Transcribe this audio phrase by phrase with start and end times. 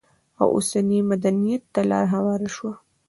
[0.41, 2.73] او اوسني مدنيت ته لار هواره شوه؛